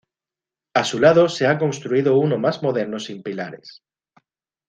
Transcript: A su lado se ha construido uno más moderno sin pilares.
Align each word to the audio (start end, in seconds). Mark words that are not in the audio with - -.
A 0.73 0.83
su 0.83 0.97
lado 0.97 1.29
se 1.29 1.45
ha 1.45 1.59
construido 1.59 2.17
uno 2.17 2.39
más 2.39 2.63
moderno 2.63 2.97
sin 2.99 3.21
pilares. 3.21 3.83